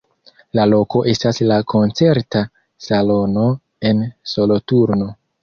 [0.59, 2.41] La loko estas la koncerta
[2.87, 3.45] salono
[3.93, 4.03] en
[4.35, 5.13] Soloturno.